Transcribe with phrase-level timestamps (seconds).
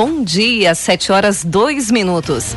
[0.00, 2.54] Bom dia, 7 horas 2 minutos.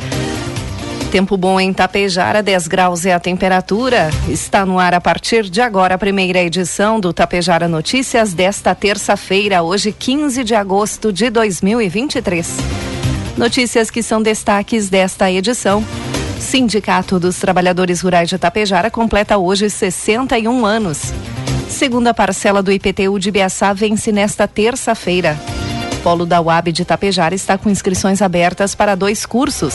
[1.10, 4.10] Tempo bom em Tapejara, 10 graus é a temperatura.
[4.28, 9.60] Está no ar a partir de agora a primeira edição do Tapejara Notícias desta terça-feira,
[9.60, 12.48] hoje 15 de agosto de 2023.
[13.36, 15.84] Notícias que são destaques desta edição.
[16.38, 21.12] Sindicato dos Trabalhadores Rurais de Tapejara completa hoje 61 anos.
[21.68, 25.36] Segunda parcela do IPTU de Biaçá vence nesta terça-feira.
[26.02, 29.74] Polo da UAB de Tapejara está com inscrições abertas para dois cursos.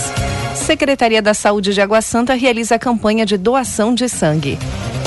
[0.53, 4.59] Secretaria da Saúde de Água Santa realiza a campanha de doação de sangue.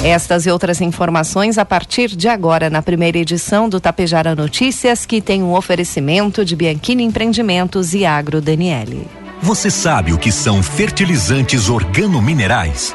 [0.02, 5.20] Estas e outras informações a partir de agora na primeira edição do Tapejara Notícias, que
[5.20, 9.06] tem um oferecimento de Bianchini Empreendimentos e Agro Daniele.
[9.42, 12.94] Você sabe o que são fertilizantes organominerais?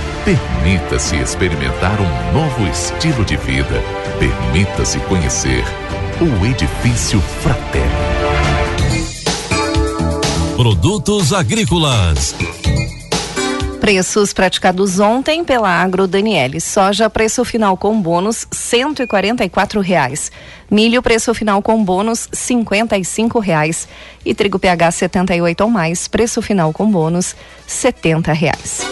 [0.23, 3.81] Permita-se experimentar um novo estilo de vida.
[4.19, 5.63] Permita-se conhecer
[6.21, 7.89] o Edifício Fratelli.
[10.55, 12.35] Produtos agrícolas.
[13.79, 16.61] Preços praticados ontem pela Agro Daniele.
[16.61, 19.07] Soja, preço final com bônus, cento e
[19.81, 20.31] reais.
[20.69, 23.03] Milho, preço final com bônus, cinquenta e
[23.39, 23.87] reais.
[24.23, 28.85] E trigo PH 78 ou mais, preço final com bônus, setenta reais.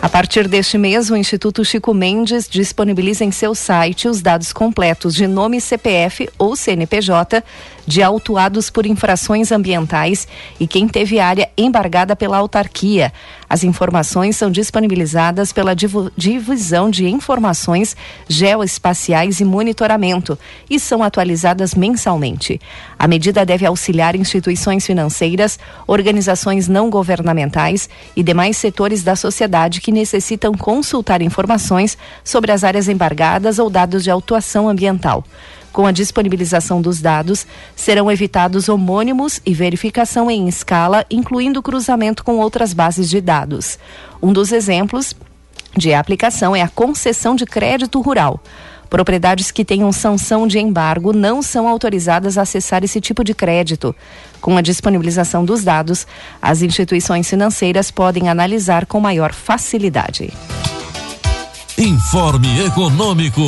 [0.00, 5.12] A partir deste mês, o Instituto Chico Mendes disponibiliza em seu site os dados completos
[5.12, 7.42] de nome CPF ou CNPJ
[7.88, 10.28] de autuados por infrações ambientais
[10.60, 13.10] e quem teve área embargada pela autarquia.
[13.48, 17.96] As informações são disponibilizadas pela Divisão de Informações
[18.28, 20.38] Geoespaciais e Monitoramento
[20.68, 22.60] e são atualizadas mensalmente.
[22.98, 29.90] A medida deve auxiliar instituições financeiras, organizações não governamentais e demais setores da sociedade que
[29.90, 35.24] necessitam consultar informações sobre as áreas embargadas ou dados de autuação ambiental.
[35.72, 37.46] Com a disponibilização dos dados,
[37.76, 43.78] serão evitados homônimos e verificação em escala, incluindo cruzamento com outras bases de dados.
[44.22, 45.14] Um dos exemplos
[45.76, 48.40] de aplicação é a concessão de crédito rural.
[48.88, 53.94] Propriedades que tenham sanção de embargo não são autorizadas a acessar esse tipo de crédito.
[54.40, 56.06] Com a disponibilização dos dados,
[56.40, 60.32] as instituições financeiras podem analisar com maior facilidade.
[61.78, 63.40] Informe Econômico.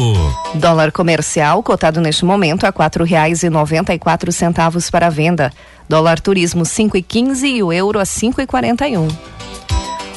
[0.54, 5.52] Dólar comercial cotado neste momento a quatro reais e noventa e quatro centavos para venda.
[5.88, 9.08] Dólar turismo cinco e quinze e o euro a cinco e quarenta e um.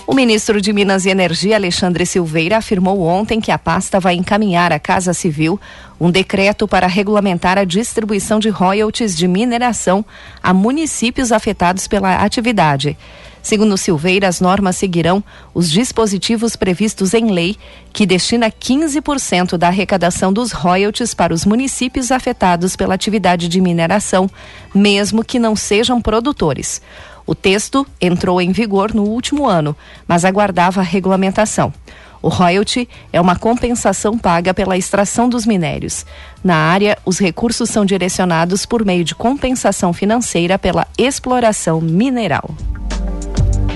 [0.05, 4.71] O ministro de Minas e Energia, Alexandre Silveira, afirmou ontem que a pasta vai encaminhar
[4.71, 5.59] à Casa Civil
[5.99, 10.05] um decreto para regulamentar a distribuição de royalties de mineração
[10.43, 12.95] a municípios afetados pela atividade.
[13.43, 15.21] Segundo Silveira, as normas seguirão
[15.53, 17.57] os dispositivos previstos em lei,
[17.91, 24.29] que destina 15% da arrecadação dos royalties para os municípios afetados pela atividade de mineração,
[24.73, 26.81] mesmo que não sejam produtores.
[27.25, 29.75] O texto entrou em vigor no último ano,
[30.07, 31.73] mas aguardava a regulamentação.
[32.21, 36.05] O royalty é uma compensação paga pela extração dos minérios.
[36.41, 42.55] Na área, os recursos são direcionados por meio de compensação financeira pela exploração mineral.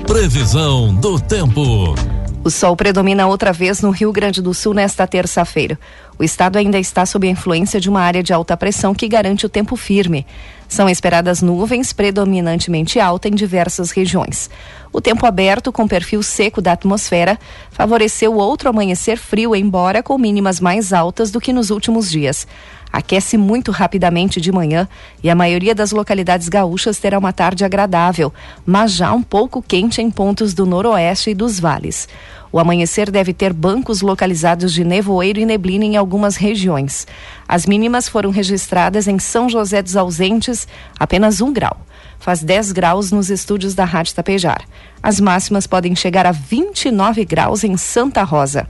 [0.07, 1.93] Previsão do tempo.
[2.41, 5.77] O sol predomina outra vez no Rio Grande do Sul nesta terça-feira.
[6.17, 9.45] O estado ainda está sob a influência de uma área de alta pressão que garante
[9.45, 10.25] o tempo firme.
[10.67, 14.49] São esperadas nuvens predominantemente alta em diversas regiões.
[14.93, 17.37] O tempo aberto com perfil seco da atmosfera
[17.69, 22.47] favoreceu outro amanhecer frio, embora com mínimas mais altas do que nos últimos dias.
[22.97, 24.89] Aquece muito rapidamente de manhã
[25.21, 28.33] e a maioria das localidades gaúchas terá uma tarde agradável,
[28.65, 32.09] mas já um pouco quente em pontos do noroeste e dos vales.
[32.51, 37.05] O amanhecer deve ter bancos localizados de nevoeiro e neblina em algumas regiões.
[37.47, 40.67] As mínimas foram registradas em São José dos Ausentes,
[40.99, 41.77] apenas um grau.
[42.17, 44.63] Faz 10 graus nos estúdios da Rádio Tapejar.
[45.03, 48.67] As máximas podem chegar a 29 graus em Santa Rosa.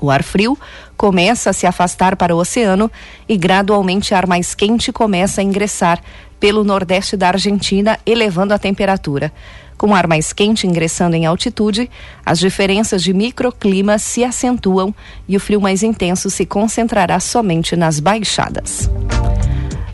[0.00, 0.58] O ar frio
[0.96, 2.90] começa a se afastar para o oceano
[3.28, 6.00] e gradualmente ar mais quente começa a ingressar
[6.38, 9.32] pelo nordeste da Argentina, elevando a temperatura.
[9.76, 11.90] Com ar mais quente ingressando em altitude,
[12.24, 14.94] as diferenças de microclima se acentuam
[15.28, 18.88] e o frio mais intenso se concentrará somente nas baixadas.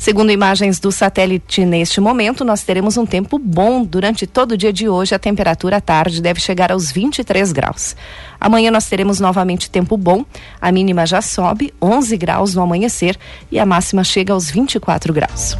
[0.03, 4.73] Segundo imagens do satélite neste momento, nós teremos um tempo bom durante todo o dia
[4.73, 5.15] de hoje.
[5.15, 7.95] A temperatura à tarde deve chegar aos 23 graus.
[8.41, 10.25] Amanhã nós teremos novamente tempo bom.
[10.61, 13.17] A mínima já sobe, 11 graus no amanhecer
[13.49, 15.57] e a máxima chega aos 24 graus.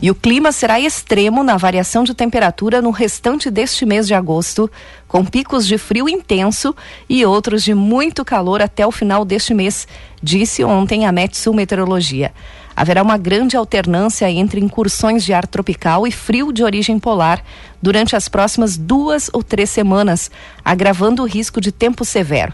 [0.00, 4.70] E o clima será extremo na variação de temperatura no restante deste mês de agosto,
[5.06, 6.74] com picos de frio intenso
[7.06, 9.86] e outros de muito calor até o final deste mês,
[10.22, 12.32] disse ontem a Metsul Meteorologia.
[12.76, 17.42] Haverá uma grande alternância entre incursões de ar tropical e frio de origem polar
[17.80, 20.30] durante as próximas duas ou três semanas,
[20.64, 22.52] agravando o risco de tempo severo.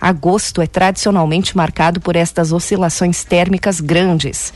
[0.00, 4.52] Agosto é tradicionalmente marcado por estas oscilações térmicas grandes.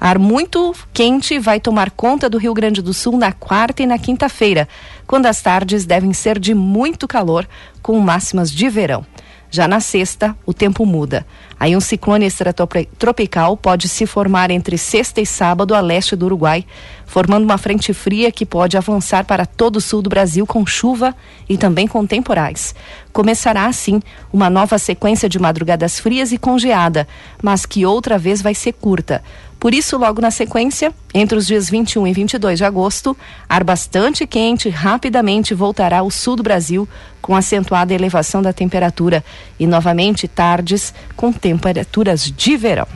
[0.00, 3.98] Ar muito quente vai tomar conta do Rio Grande do Sul na quarta e na
[3.98, 4.66] quinta-feira,
[5.06, 7.46] quando as tardes devem ser de muito calor,
[7.82, 9.04] com máximas de verão.
[9.50, 11.26] Já na sexta, o tempo muda.
[11.60, 16.64] Aí um ciclone extratropical pode se formar entre sexta e sábado a leste do Uruguai,
[17.04, 21.14] formando uma frente fria que pode avançar para todo o sul do Brasil com chuva
[21.46, 22.74] e também com temporais.
[23.12, 24.00] Começará assim
[24.32, 27.06] uma nova sequência de madrugadas frias e congeada,
[27.42, 29.22] mas que outra vez vai ser curta.
[29.60, 33.14] Por isso, logo na sequência, entre os dias 21 e 22 de agosto,
[33.46, 36.88] ar bastante quente rapidamente voltará ao sul do Brasil,
[37.20, 39.22] com acentuada elevação da temperatura
[39.58, 42.86] e novamente tardes com temperaturas de verão.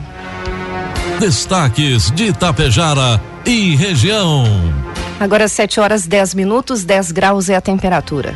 [1.19, 4.45] Destaques de Itapejara e região.
[5.19, 8.33] Agora 7 horas 10 minutos, 10 graus é a temperatura.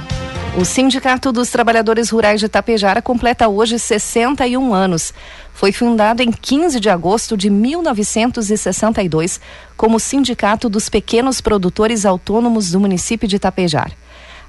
[0.58, 5.14] O Sindicato dos Trabalhadores Rurais de Itapejara completa hoje 61 anos.
[5.54, 9.40] Foi fundado em 15 de agosto de 1962
[9.78, 13.94] como Sindicato dos Pequenos Produtores Autônomos do município de Itapejara.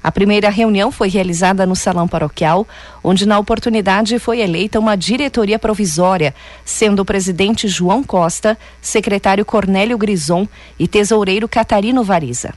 [0.03, 2.67] A primeira reunião foi realizada no Salão Paroquial,
[3.03, 6.33] onde na oportunidade foi eleita uma diretoria provisória,
[6.65, 10.47] sendo o presidente João Costa, secretário Cornélio Grison
[10.79, 12.53] e tesoureiro Catarino Variza.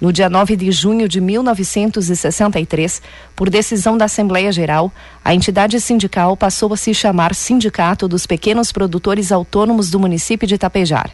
[0.00, 3.02] No dia 9 de junho de 1963,
[3.34, 4.92] por decisão da Assembleia Geral,
[5.24, 10.56] a entidade sindical passou a se chamar Sindicato dos Pequenos Produtores Autônomos do município de
[10.56, 11.10] Tapejar.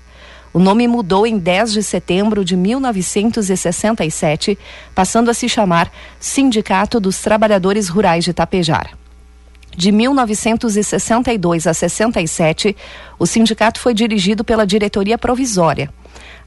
[0.54, 4.56] O nome mudou em 10 de setembro de 1967,
[4.94, 5.90] passando a se chamar
[6.20, 8.96] Sindicato dos Trabalhadores Rurais de Tapejar.
[9.76, 12.76] De 1962 a 67,
[13.18, 15.92] o sindicato foi dirigido pela diretoria provisória.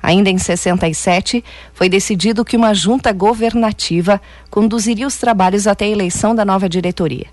[0.01, 1.43] Ainda em 67,
[1.73, 7.25] foi decidido que uma junta governativa conduziria os trabalhos até a eleição da nova diretoria.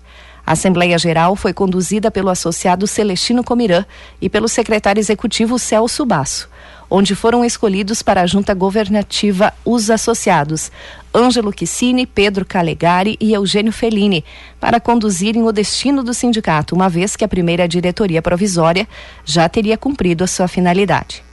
[0.45, 3.85] A Assembleia Geral foi conduzida pelo associado Celestino Comirã
[4.21, 6.49] e pelo secretário executivo Celso Basso,
[6.89, 10.71] onde foram escolhidos para a junta governativa os associados
[11.13, 14.25] Ângelo Quicini, Pedro Calegari e Eugênio Fellini,
[14.59, 18.85] para conduzirem o destino do sindicato, uma vez que a primeira diretoria provisória
[19.23, 21.23] já teria cumprido a sua finalidade.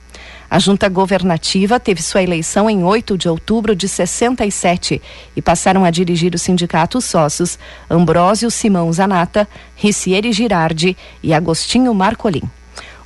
[0.48, 5.00] A junta governativa teve sua eleição em 8 de outubro de 67
[5.34, 7.58] e passaram a dirigir o sindicato os sócios
[7.90, 12.42] Ambrósio Simão Zanata, Ricieri Girardi e Agostinho Marcolim.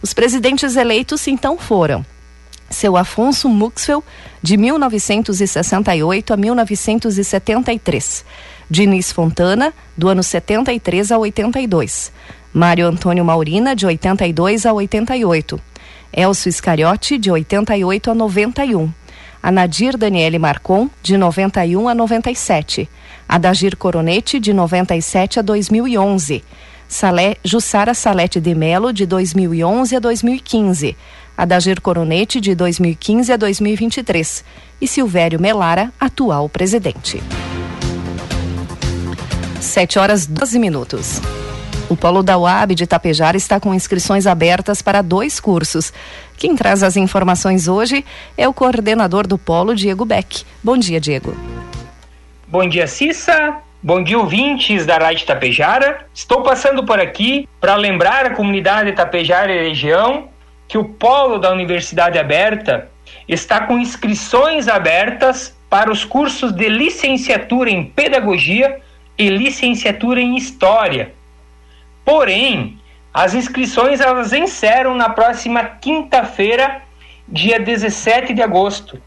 [0.03, 2.05] Os presidentes eleitos então foram
[2.71, 4.03] seu Afonso Muxfel,
[4.43, 8.25] de 1968 a 1973.
[8.69, 12.13] Diniz Fontana, do ano 73 a 82.
[12.53, 15.61] Mário Antônio Maurina, de 82 a 88.
[16.13, 18.93] Elcio Iscariote, de 88 a 91.
[19.43, 22.89] Anadir Daniele Marcon, de 91 a 97.
[23.29, 26.43] Adagir Coronete, de 97 a 2011.
[26.89, 30.97] Salé, Jussara Salete de Melo, de 2011 a 2015.
[31.37, 34.45] Adagir Coronete, de 2015 a 2023.
[34.81, 37.23] E Silvério Melara, atual presidente.
[39.61, 41.21] 7 horas 12 minutos.
[41.89, 45.93] O Polo da UAB de Itapejara está com inscrições abertas para dois cursos.
[46.37, 48.05] Quem traz as informações hoje
[48.37, 50.45] é o coordenador do Polo, Diego Beck.
[50.63, 51.37] Bom dia, Diego.
[52.49, 53.57] Bom dia, Cissa.
[53.83, 56.07] Bom dia, ouvintes da Rádio Itapejara.
[56.13, 60.29] Estou passando por aqui para lembrar a comunidade Itapejara e região
[60.69, 62.91] que o Polo da Universidade Aberta
[63.29, 68.81] está com inscrições abertas para os cursos de licenciatura em Pedagogia
[69.19, 71.13] e licenciatura em História.
[72.05, 72.79] Porém,
[73.13, 76.83] as inscrições elas encerram na próxima quinta-feira,
[77.27, 79.01] dia 17 de agosto.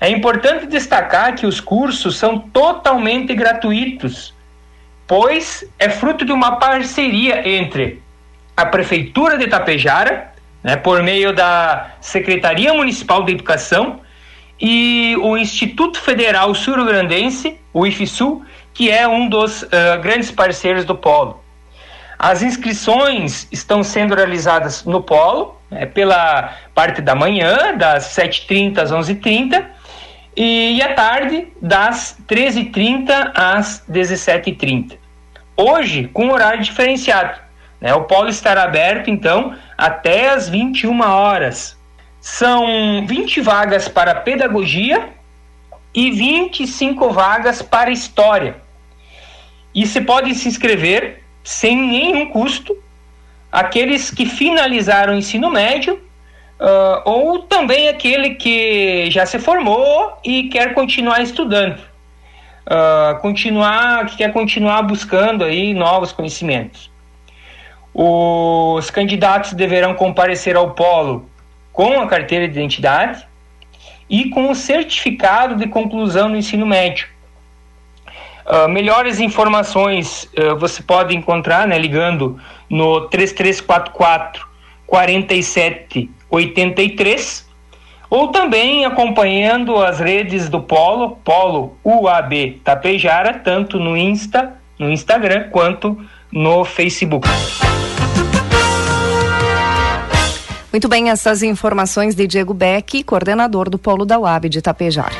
[0.00, 4.34] É importante destacar que os cursos são totalmente gratuitos,
[5.06, 8.02] pois é fruto de uma parceria entre
[8.56, 10.33] a Prefeitura de Itapejara,
[10.64, 14.00] né, por meio da Secretaria Municipal de Educação,
[14.58, 18.42] e o Instituto Federal Sul-Grandense, o IFSU,
[18.72, 19.68] que é um dos uh,
[20.00, 21.44] grandes parceiros do Polo.
[22.18, 28.90] As inscrições estão sendo realizadas no Polo, né, pela parte da manhã, das 7h30 às
[28.90, 29.66] 11h30,
[30.36, 34.96] e, e à tarde, das 13h30 às 17h30.
[35.56, 37.38] Hoje, com horário diferenciado.
[37.80, 41.76] Né, o Polo estará aberto, então, até às 21 horas.
[42.20, 45.10] São 20 vagas para pedagogia
[45.94, 48.56] e 25 vagas para história.
[49.74, 52.76] E se pode se inscrever sem nenhum custo
[53.52, 55.94] aqueles que finalizaram o ensino médio
[56.60, 61.78] uh, ou também aquele que já se formou e quer continuar estudando,
[62.66, 66.90] uh, continuar que quer continuar buscando aí novos conhecimentos.
[67.94, 71.28] Os candidatos deverão comparecer ao polo
[71.72, 73.24] com a carteira de identidade
[74.10, 77.14] e com o certificado de conclusão do ensino médio
[78.44, 84.46] Uh, melhores informações uh, você pode encontrar né, ligando no 3344
[84.86, 87.48] 4783
[88.10, 95.48] ou também acompanhando as redes do Polo, Polo UAB Tapejara, tanto no Insta, no Instagram
[95.50, 95.98] quanto
[96.30, 97.26] no Facebook.
[100.74, 105.14] Muito bem, essas informações de Diego Beck, coordenador do Polo da UAB de Tapejara.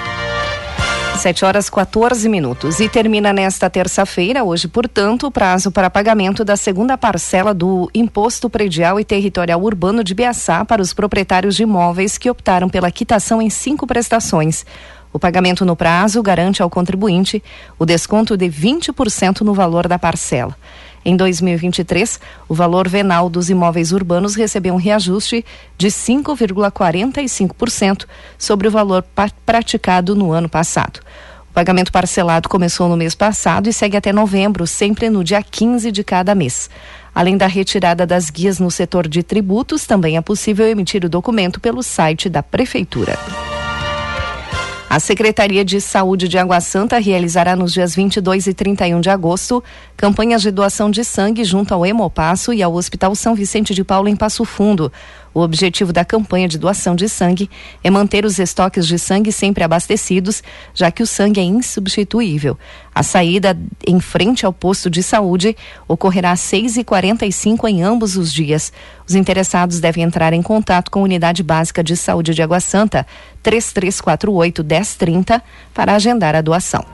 [1.16, 2.80] 7 horas 14 minutos.
[2.80, 8.50] E termina nesta terça-feira, hoje, portanto, o prazo para pagamento da segunda parcela do Imposto
[8.50, 13.40] Predial e Territorial Urbano de Biaçá para os proprietários de imóveis que optaram pela quitação
[13.40, 14.66] em cinco prestações.
[15.14, 17.40] O pagamento no prazo garante ao contribuinte
[17.78, 20.56] o desconto de 20% no valor da parcela.
[21.04, 22.18] Em 2023,
[22.48, 25.44] o valor venal dos imóveis urbanos recebeu um reajuste
[25.78, 28.06] de 5,45%
[28.36, 29.04] sobre o valor
[29.46, 30.98] praticado no ano passado.
[31.48, 35.92] O pagamento parcelado começou no mês passado e segue até novembro, sempre no dia 15
[35.92, 36.68] de cada mês.
[37.14, 41.60] Além da retirada das guias no setor de tributos, também é possível emitir o documento
[41.60, 43.16] pelo site da Prefeitura.
[44.94, 49.60] A Secretaria de Saúde de Água Santa realizará nos dias 22 e 31 de agosto
[49.96, 54.08] campanhas de doação de sangue junto ao Hemopasso e ao Hospital São Vicente de Paulo
[54.08, 54.92] em Passo Fundo.
[55.34, 57.50] O objetivo da campanha de doação de sangue
[57.82, 62.56] é manter os estoques de sangue sempre abastecidos, já que o sangue é insubstituível.
[62.94, 65.56] A saída em frente ao posto de saúde
[65.88, 68.72] ocorrerá às 6h45 em ambos os dias.
[69.08, 73.04] Os interessados devem entrar em contato com a Unidade Básica de Saúde de Água Santa,
[73.42, 75.42] 3348 1030,
[75.74, 76.84] para agendar a doação.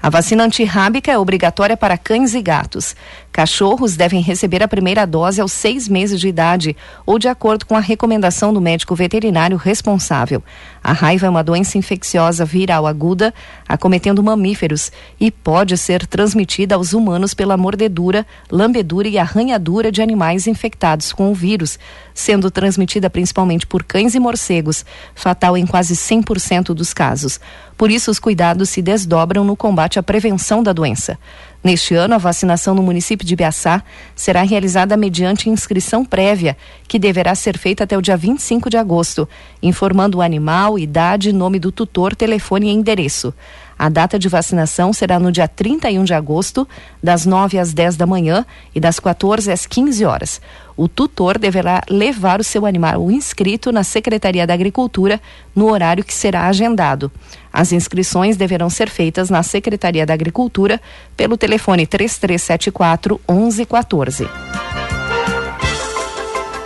[0.00, 2.94] A vacina antirrábica é obrigatória para cães e gatos.
[3.38, 6.76] Cachorros devem receber a primeira dose aos seis meses de idade
[7.06, 10.42] ou de acordo com a recomendação do médico veterinário responsável.
[10.82, 13.32] A raiva é uma doença infecciosa viral aguda,
[13.68, 14.90] acometendo mamíferos
[15.20, 21.30] e pode ser transmitida aos humanos pela mordedura, lambedura e arranhadura de animais infectados com
[21.30, 21.78] o vírus,
[22.12, 27.38] sendo transmitida principalmente por cães e morcegos, fatal em quase 100% dos casos.
[27.76, 31.16] Por isso, os cuidados se desdobram no combate à prevenção da doença.
[31.62, 33.82] Neste ano, a vacinação no município de Biaçá
[34.14, 39.28] será realizada mediante inscrição prévia, que deverá ser feita até o dia 25 de agosto,
[39.60, 43.34] informando o animal, idade, nome do tutor, telefone e endereço.
[43.78, 46.66] A data de vacinação será no dia 31 de agosto,
[47.02, 48.44] das 9 às 10 da manhã
[48.74, 50.40] e das 14 às 15 horas.
[50.76, 55.20] O tutor deverá levar o seu animal inscrito na Secretaria da Agricultura
[55.54, 57.10] no horário que será agendado.
[57.52, 60.80] As inscrições deverão ser feitas na Secretaria da Agricultura
[61.16, 64.28] pelo telefone 3374 1114.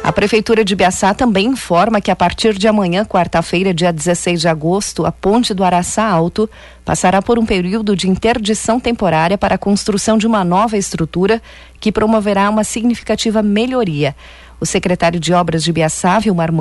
[0.05, 4.49] A Prefeitura de Biaçá também informa que a partir de amanhã, quarta-feira, dia 16 de
[4.49, 6.51] agosto, a ponte do Araçá Alto
[6.85, 11.41] passará por um período de interdição temporária para a construção de uma nova estrutura
[11.79, 14.17] que promoverá uma significativa melhoria.
[14.63, 16.53] O secretário de Obras de Biaçá, Vilmar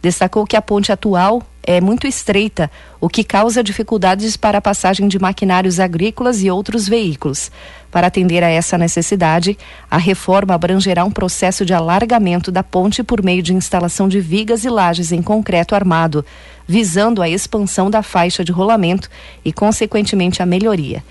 [0.00, 5.08] destacou que a ponte atual é muito estreita, o que causa dificuldades para a passagem
[5.08, 7.50] de maquinários agrícolas e outros veículos.
[7.90, 9.58] Para atender a essa necessidade,
[9.90, 14.64] a reforma abrangerá um processo de alargamento da ponte por meio de instalação de vigas
[14.64, 16.24] e lajes em concreto armado,
[16.64, 19.10] visando a expansão da faixa de rolamento
[19.44, 21.02] e, consequentemente, a melhoria.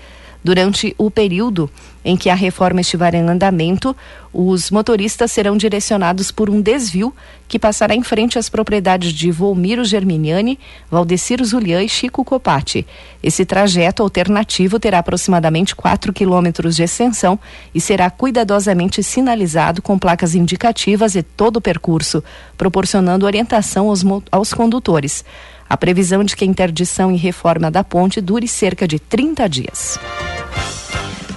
[0.46, 1.68] Durante o período
[2.04, 3.96] em que a reforma estiver em andamento,
[4.32, 7.12] os motoristas serão direcionados por um desvio
[7.48, 10.56] que passará em frente às propriedades de Volmiro Germiniani,
[10.88, 12.86] Valdecir Zulian e Chico Copati.
[13.20, 17.40] Esse trajeto alternativo terá aproximadamente 4 quilômetros de extensão
[17.74, 22.22] e será cuidadosamente sinalizado com placas indicativas e todo o percurso,
[22.56, 25.24] proporcionando orientação aos, aos condutores.
[25.68, 29.98] A previsão de que a interdição e reforma da ponte dure cerca de 30 dias.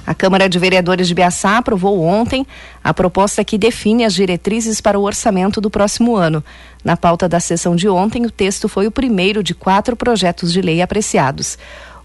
[0.09, 2.43] A Câmara de Vereadores de Biaçá aprovou ontem
[2.83, 6.43] a proposta que define as diretrizes para o orçamento do próximo ano.
[6.83, 10.63] Na pauta da sessão de ontem, o texto foi o primeiro de quatro projetos de
[10.63, 11.59] lei apreciados.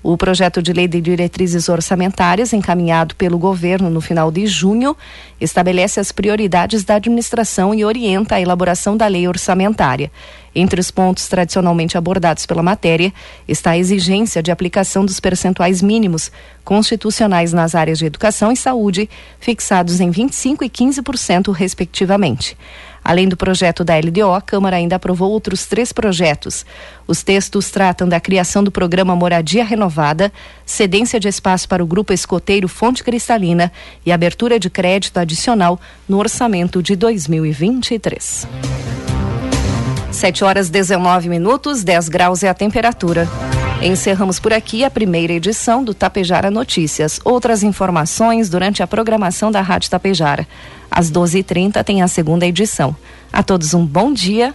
[0.06, 4.94] O projeto de lei de diretrizes orçamentárias, encaminhado pelo governo no final de junho,
[5.40, 10.12] estabelece as prioridades da administração e orienta a elaboração da lei orçamentária.
[10.54, 13.14] Entre os pontos tradicionalmente abordados pela matéria
[13.48, 16.30] está a exigência de aplicação dos percentuais mínimos
[16.62, 19.08] constitucionais nas áreas de educação e saúde,
[19.40, 22.58] fixados em 25% e 15%, respectivamente.
[23.04, 26.64] Além do projeto da LDO, a Câmara ainda aprovou outros três projetos.
[27.06, 30.32] Os textos tratam da criação do programa Moradia Renovada,
[30.64, 33.70] cedência de espaço para o grupo escoteiro Fonte Cristalina
[34.06, 38.48] e abertura de crédito adicional no orçamento de 2023.
[40.10, 43.28] 7 horas 19 minutos, 10 graus é a temperatura.
[43.84, 47.20] Encerramos por aqui a primeira edição do Tapejara Notícias.
[47.22, 50.48] Outras informações durante a programação da Rádio Tapejara.
[50.90, 52.96] Às 12h30 tem a segunda edição.
[53.30, 54.54] A todos um bom dia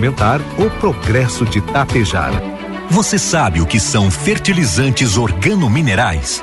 [0.00, 2.42] fomentar o progresso de Tapejara.
[2.88, 6.42] Você sabe o que são fertilizantes organominerais?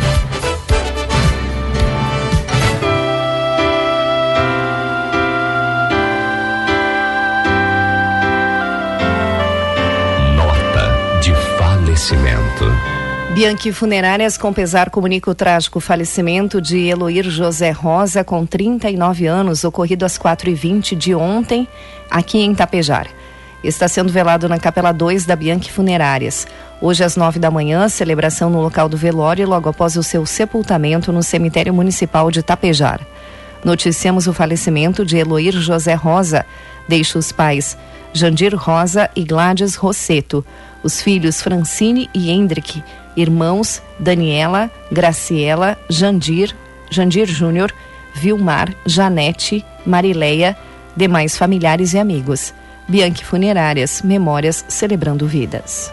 [13.33, 19.63] Bianchi Funerárias com pesar comunica o trágico falecimento de Eloir José Rosa, com 39 anos,
[19.63, 21.65] ocorrido às 4h20 de ontem,
[22.09, 23.07] aqui em Tapejar.
[23.63, 26.45] Está sendo velado na Capela 2 da Bianchi Funerárias.
[26.81, 31.13] Hoje, às 9 da manhã, celebração no local do velório, logo após o seu sepultamento
[31.13, 32.99] no cemitério municipal de Tapejar.
[33.63, 36.45] Noticiamos o falecimento de Eloir José Rosa.
[36.85, 37.77] Deixa os pais
[38.13, 40.45] Jandir Rosa e Gladys Rosseto,
[40.83, 42.83] os filhos Francine e Hendrick
[43.15, 46.55] irmãos Daniela, Graciela, Jandir,
[46.89, 47.73] Jandir Júnior,
[48.13, 50.57] Vilmar, Janete, Marileia,
[50.95, 52.53] demais familiares e amigos.
[52.87, 55.91] Bianchi Funerárias, Memórias Celebrando Vidas.